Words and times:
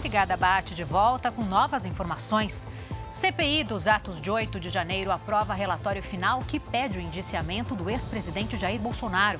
Brigada 0.00 0.34
bate 0.34 0.74
de 0.74 0.82
volta 0.82 1.30
com 1.30 1.44
novas 1.44 1.84
informações. 1.84 2.66
CPI 3.12 3.62
dos 3.64 3.86
atos 3.86 4.18
de 4.18 4.30
8 4.30 4.58
de 4.58 4.70
janeiro 4.70 5.12
aprova 5.12 5.52
relatório 5.52 6.02
final 6.02 6.40
que 6.40 6.58
pede 6.58 6.98
o 6.98 7.02
indiciamento 7.02 7.74
do 7.74 7.90
ex-presidente 7.90 8.56
Jair 8.56 8.80
Bolsonaro. 8.80 9.38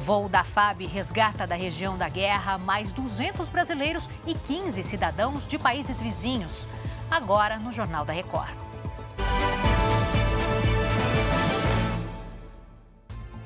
Voo 0.00 0.28
da 0.28 0.42
FAB 0.42 0.84
resgata 0.84 1.46
da 1.46 1.54
região 1.54 1.96
da 1.96 2.08
guerra 2.08 2.58
mais 2.58 2.92
200 2.92 3.48
brasileiros 3.48 4.08
e 4.26 4.34
15 4.34 4.82
cidadãos 4.82 5.46
de 5.46 5.58
países 5.58 6.02
vizinhos. 6.02 6.66
Agora 7.08 7.60
no 7.60 7.72
Jornal 7.72 8.04
da 8.04 8.12
Record. 8.12 8.52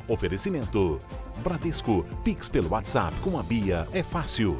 Oferecimento. 0.09 0.99
Bradesco. 1.45 2.05
Pix 2.25 2.49
pelo 2.49 2.71
WhatsApp 2.71 3.15
com 3.21 3.39
a 3.39 3.43
Bia 3.43 3.87
é 3.93 4.03
fácil. 4.03 4.59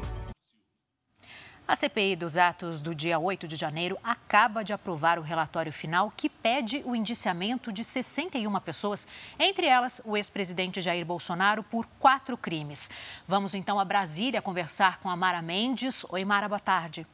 A 1.69 1.75
CPI 1.75 2.15
dos 2.15 2.35
atos 2.35 2.81
do 2.81 2.95
dia 2.95 3.19
8 3.19 3.47
de 3.47 3.55
janeiro 3.55 3.95
acaba 4.03 4.63
de 4.63 4.73
aprovar 4.73 5.19
o 5.19 5.21
relatório 5.21 5.71
final 5.71 6.11
que 6.17 6.27
pede 6.27 6.81
o 6.83 6.95
indiciamento 6.95 7.71
de 7.71 7.83
61 7.83 8.59
pessoas, 8.59 9.07
entre 9.37 9.67
elas 9.67 10.01
o 10.03 10.17
ex-presidente 10.17 10.81
Jair 10.81 11.05
Bolsonaro, 11.05 11.61
por 11.61 11.85
quatro 11.99 12.35
crimes. 12.35 12.89
Vamos 13.27 13.53
então 13.53 13.79
a 13.79 13.85
Brasília 13.85 14.41
conversar 14.41 14.99
com 14.99 15.11
a 15.11 15.15
Mara 15.15 15.43
Mendes. 15.43 16.03
Oi, 16.09 16.25
Mara, 16.25 16.49
boa 16.49 16.59
tarde. 16.59 17.05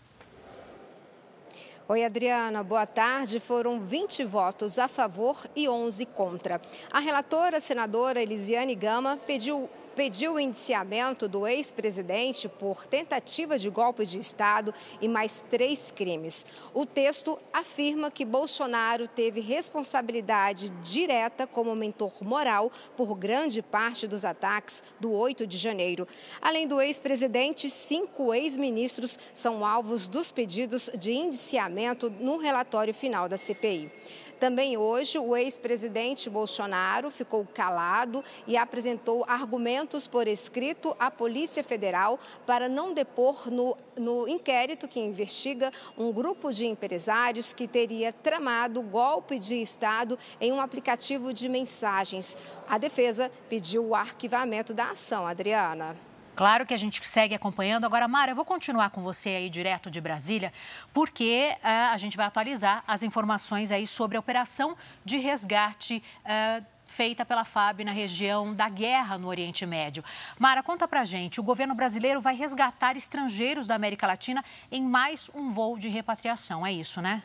Oi, 1.85 2.05
Adriana, 2.05 2.63
boa 2.63 2.87
tarde. 2.87 3.41
Foram 3.41 3.81
20 3.81 4.23
votos 4.23 4.79
a 4.79 4.87
favor 4.87 5.45
e 5.53 5.67
11 5.67 6.05
contra. 6.05 6.61
A 6.89 7.01
relatora, 7.01 7.59
senadora 7.59 8.21
Elisiane 8.21 8.73
Gama, 8.73 9.17
pediu 9.17 9.69
pediu 9.95 10.33
o 10.33 10.39
indiciamento 10.39 11.27
do 11.27 11.47
ex-presidente 11.47 12.49
por 12.49 12.85
tentativa 12.85 13.57
de 13.57 13.69
golpe 13.69 14.05
de 14.05 14.19
Estado 14.19 14.73
e 14.99 15.07
mais 15.07 15.43
três 15.49 15.91
crimes. 15.91 16.45
O 16.73 16.85
texto 16.85 17.39
afirma 17.53 18.11
que 18.11 18.25
Bolsonaro 18.25 19.07
teve 19.07 19.39
responsabilidade 19.39 20.69
direta 20.83 21.47
como 21.47 21.75
mentor 21.75 22.21
moral 22.21 22.71
por 22.97 23.15
grande 23.15 23.61
parte 23.61 24.05
dos 24.05 24.25
ataques 24.25 24.83
do 24.99 25.13
8 25.13 25.47
de 25.47 25.57
janeiro. 25.57 26.07
Além 26.41 26.67
do 26.67 26.81
ex-presidente, 26.81 27.69
cinco 27.69 28.33
ex-ministros 28.33 29.17
são 29.33 29.65
alvos 29.65 30.09
dos 30.09 30.31
pedidos 30.31 30.89
de 30.97 31.13
indiciamento 31.13 32.09
no 32.09 32.37
relatório 32.37 32.93
final 32.93 33.29
da 33.29 33.37
CPI. 33.37 33.91
Também 34.39 34.75
hoje, 34.75 35.17
o 35.17 35.35
ex-presidente 35.35 36.29
Bolsonaro 36.29 37.09
ficou 37.09 37.47
calado 37.53 38.21
e 38.45 38.57
apresentou 38.57 39.23
argumentos 39.27 39.84
por 40.07 40.27
escrito 40.27 40.95
à 40.99 41.11
Polícia 41.11 41.63
Federal 41.63 42.19
para 42.45 42.67
não 42.67 42.93
depor 42.93 43.51
no, 43.51 43.77
no 43.95 44.27
inquérito 44.27 44.87
que 44.87 44.99
investiga 44.99 45.71
um 45.95 46.11
grupo 46.11 46.51
de 46.51 46.65
empresários 46.65 47.53
que 47.53 47.67
teria 47.67 48.11
tramado 48.11 48.81
golpe 48.81 49.37
de 49.37 49.61
Estado 49.61 50.17
em 50.41 50.51
um 50.51 50.59
aplicativo 50.59 51.31
de 51.31 51.47
mensagens. 51.47 52.35
A 52.67 52.79
defesa 52.79 53.31
pediu 53.47 53.85
o 53.85 53.95
arquivamento 53.95 54.73
da 54.73 54.89
ação, 54.89 55.27
Adriana. 55.27 55.95
Claro 56.35 56.65
que 56.65 56.73
a 56.73 56.77
gente 56.77 57.07
segue 57.07 57.33
acompanhando. 57.33 57.85
Agora, 57.85 58.07
Mara, 58.07 58.31
eu 58.31 58.35
vou 58.35 58.43
continuar 58.43 58.89
com 58.89 59.01
você 59.01 59.29
aí 59.29 59.49
direto 59.49 59.89
de 59.89 60.01
Brasília, 60.01 60.51
porque 60.93 61.55
uh, 61.59 61.93
a 61.93 61.97
gente 61.97 62.17
vai 62.17 62.25
atualizar 62.25 62.83
as 62.85 63.03
informações 63.03 63.71
aí 63.71 63.87
sobre 63.87 64.17
a 64.17 64.19
operação 64.19 64.75
de 65.05 65.17
resgate. 65.17 66.03
Uh, 66.25 66.74
feita 66.85 67.25
pela 67.25 67.43
FAB 67.43 67.83
na 67.83 67.91
região 67.91 68.53
da 68.53 68.69
guerra 68.69 69.17
no 69.17 69.27
Oriente 69.27 69.65
Médio. 69.65 70.03
Mara, 70.39 70.63
conta 70.63 70.87
pra 70.87 71.05
gente, 71.05 71.39
o 71.39 71.43
governo 71.43 71.75
brasileiro 71.75 72.21
vai 72.21 72.35
resgatar 72.35 72.95
estrangeiros 72.95 73.67
da 73.67 73.75
América 73.75 74.07
Latina 74.07 74.43
em 74.71 74.81
mais 74.81 75.29
um 75.33 75.51
voo 75.51 75.77
de 75.77 75.87
repatriação, 75.87 76.65
é 76.65 76.71
isso, 76.71 77.01
né? 77.01 77.23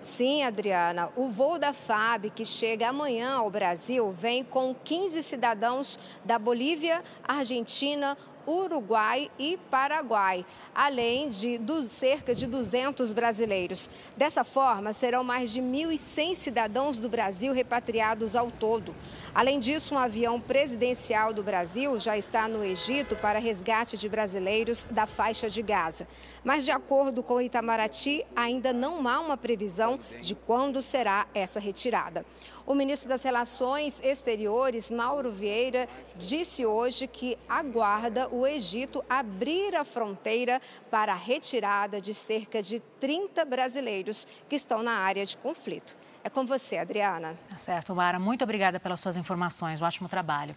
Sim, 0.00 0.42
Adriana. 0.44 1.10
O 1.14 1.28
voo 1.28 1.58
da 1.58 1.74
FAB, 1.74 2.30
que 2.30 2.42
chega 2.42 2.88
amanhã 2.88 3.34
ao 3.34 3.50
Brasil, 3.50 4.10
vem 4.10 4.42
com 4.42 4.74
15 4.74 5.22
cidadãos 5.22 5.98
da 6.24 6.38
Bolívia, 6.38 7.04
Argentina, 7.22 8.16
Uruguai 8.46 9.30
e 9.38 9.58
Paraguai, 9.70 10.44
além 10.74 11.28
de 11.28 11.60
cerca 11.86 12.34
de 12.34 12.46
200 12.46 13.12
brasileiros. 13.12 13.88
Dessa 14.16 14.44
forma, 14.44 14.92
serão 14.92 15.22
mais 15.22 15.50
de 15.50 15.60
1.100 15.60 16.34
cidadãos 16.34 16.98
do 16.98 17.08
Brasil 17.08 17.52
repatriados 17.52 18.34
ao 18.34 18.50
todo. 18.50 18.94
Além 19.34 19.60
disso, 19.60 19.94
um 19.94 19.98
avião 19.98 20.40
presidencial 20.40 21.32
do 21.32 21.42
Brasil 21.42 22.00
já 22.00 22.16
está 22.16 22.48
no 22.48 22.64
Egito 22.64 23.14
para 23.16 23.38
resgate 23.38 23.96
de 23.96 24.08
brasileiros 24.08 24.86
da 24.90 25.06
faixa 25.06 25.48
de 25.48 25.62
Gaza. 25.62 26.08
Mas, 26.42 26.64
de 26.64 26.72
acordo 26.72 27.22
com 27.22 27.40
Itamaraty, 27.40 28.24
ainda 28.34 28.72
não 28.72 29.06
há 29.06 29.20
uma 29.20 29.36
previsão 29.36 30.00
de 30.20 30.34
quando 30.34 30.82
será 30.82 31.26
essa 31.32 31.60
retirada. 31.60 32.24
O 32.66 32.74
ministro 32.74 33.08
das 33.08 33.22
Relações 33.22 34.00
Exteriores, 34.02 34.90
Mauro 34.90 35.32
Vieira, 35.32 35.88
disse 36.16 36.66
hoje 36.66 37.06
que 37.06 37.38
aguarda 37.48 38.28
o 38.30 38.46
Egito 38.46 39.04
abrir 39.08 39.74
a 39.74 39.84
fronteira 39.84 40.60
para 40.90 41.12
a 41.12 41.16
retirada 41.16 42.00
de 42.00 42.14
cerca 42.14 42.62
de 42.62 42.80
30 43.00 43.44
brasileiros 43.44 44.26
que 44.48 44.56
estão 44.56 44.82
na 44.82 44.92
área 44.92 45.24
de 45.24 45.36
conflito. 45.36 45.96
É 46.22 46.28
com 46.28 46.44
você, 46.44 46.78
Adriana. 46.78 47.34
Tá 47.48 47.56
certo, 47.56 47.94
Mara. 47.94 48.18
Muito 48.18 48.44
obrigada 48.44 48.78
pelas 48.78 49.00
suas 49.00 49.16
informações. 49.16 49.80
Um 49.80 49.84
ótimo 49.84 50.08
trabalho. 50.08 50.54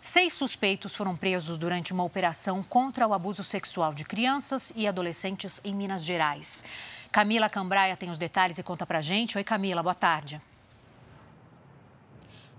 Seis 0.00 0.34
suspeitos 0.34 0.94
foram 0.94 1.16
presos 1.16 1.56
durante 1.56 1.92
uma 1.92 2.04
operação 2.04 2.62
contra 2.62 3.06
o 3.06 3.14
abuso 3.14 3.42
sexual 3.42 3.94
de 3.94 4.04
crianças 4.04 4.72
e 4.76 4.86
adolescentes 4.86 5.60
em 5.64 5.74
Minas 5.74 6.04
Gerais. 6.04 6.62
Camila 7.10 7.48
Cambraia 7.48 7.96
tem 7.96 8.10
os 8.10 8.18
detalhes 8.18 8.58
e 8.58 8.62
conta 8.62 8.84
pra 8.84 9.00
gente. 9.00 9.38
Oi, 9.38 9.42
Camila, 9.42 9.82
boa 9.82 9.94
tarde. 9.94 10.40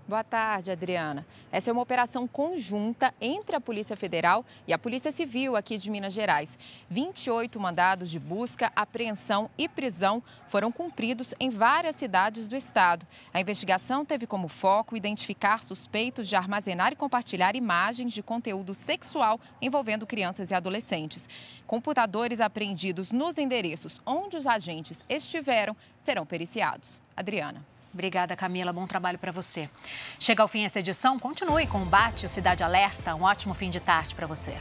Boa 0.08 0.22
tarde, 0.22 0.70
Adriana. 0.70 1.26
Essa 1.50 1.68
é 1.68 1.72
uma 1.72 1.82
operação 1.82 2.28
conjunta 2.28 3.12
entre 3.20 3.56
a 3.56 3.60
Polícia 3.60 3.96
Federal 3.96 4.44
e 4.64 4.72
a 4.72 4.78
Polícia 4.78 5.10
Civil 5.10 5.56
aqui 5.56 5.76
de 5.76 5.90
Minas 5.90 6.14
Gerais. 6.14 6.56
28 6.88 7.58
mandados 7.58 8.08
de 8.08 8.20
busca, 8.20 8.70
apreensão 8.76 9.50
e 9.58 9.68
prisão 9.68 10.22
foram 10.46 10.70
cumpridos 10.70 11.34
em 11.40 11.50
várias 11.50 11.96
cidades 11.96 12.46
do 12.46 12.54
estado. 12.54 13.04
A 13.34 13.40
investigação 13.40 14.04
teve 14.04 14.28
como 14.28 14.46
foco 14.46 14.96
identificar 14.96 15.60
suspeitos 15.64 16.28
de 16.28 16.36
armazenar 16.36 16.92
e 16.92 16.96
compartilhar 16.96 17.56
imagens 17.56 18.12
de 18.12 18.22
conteúdo 18.22 18.74
sexual 18.74 19.40
envolvendo 19.60 20.06
crianças 20.06 20.52
e 20.52 20.54
adolescentes. 20.54 21.28
Computadores 21.66 22.40
apreendidos 22.40 23.10
nos 23.10 23.38
endereços 23.38 24.00
onde 24.06 24.36
os 24.36 24.46
agentes 24.46 25.00
estiveram 25.08 25.76
serão 26.04 26.24
periciados. 26.24 27.00
Adriana. 27.16 27.75
Obrigada, 27.96 28.36
Camila. 28.36 28.74
Bom 28.74 28.86
trabalho 28.86 29.18
para 29.18 29.32
você. 29.32 29.70
Chega 30.20 30.42
ao 30.42 30.48
fim 30.48 30.66
essa 30.66 30.80
edição. 30.80 31.18
Continue 31.18 31.66
com 31.66 31.78
o 31.78 31.86
Bate 31.86 32.26
o 32.26 32.28
Cidade 32.28 32.62
Alerta. 32.62 33.14
Um 33.14 33.22
ótimo 33.22 33.54
fim 33.54 33.70
de 33.70 33.80
tarde 33.80 34.14
para 34.14 34.26
você. 34.26 34.54